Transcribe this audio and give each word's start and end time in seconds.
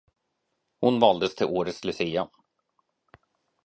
Hon 0.79 0.99
valdes 0.99 1.35
till 1.35 1.45
årets 1.45 1.83
Lucia. 1.83 2.27